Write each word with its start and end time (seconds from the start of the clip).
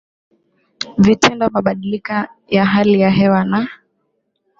vitendo 0.97 1.45
wa 1.45 1.51
mabadiliko 1.51 2.13
ya 2.47 2.65
hali 2.65 2.99
ya 2.99 3.09
hewa 3.09 3.45
na 3.45 3.69